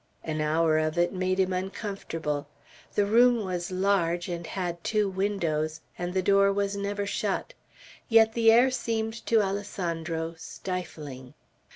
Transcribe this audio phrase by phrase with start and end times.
[0.23, 2.47] An hour of it made him uncomfortable.
[2.95, 7.53] The room was large, and had two windows, and the door was never shut;
[8.09, 11.35] yet the air seemed to Alessandro stifling.